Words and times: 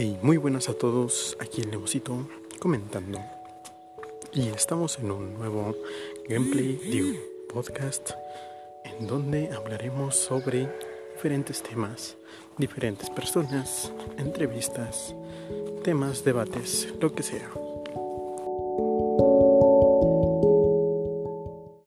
Hey, 0.00 0.16
muy 0.22 0.36
buenas 0.36 0.68
a 0.68 0.74
todos, 0.74 1.36
aquí 1.40 1.60
el 1.60 1.72
Nemosito 1.72 2.28
comentando. 2.60 3.18
Y 4.32 4.46
estamos 4.46 4.96
en 5.00 5.10
un 5.10 5.34
nuevo 5.34 5.74
gameplay 6.28 6.76
de 6.76 7.20
podcast 7.52 8.12
en 8.84 9.08
donde 9.08 9.50
hablaremos 9.50 10.14
sobre 10.14 10.72
diferentes 11.14 11.64
temas, 11.64 12.16
diferentes 12.58 13.10
personas, 13.10 13.92
entrevistas, 14.18 15.16
temas, 15.82 16.22
debates, 16.22 16.94
lo 17.00 17.12
que 17.12 17.24
sea. 17.24 17.50